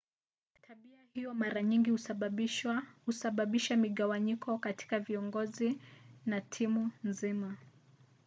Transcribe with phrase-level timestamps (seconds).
[0.61, 1.89] tabia hiyo mara nyingi
[3.05, 5.77] husababisha migawanyiko kati ya viongozi
[6.25, 7.57] na timu nzima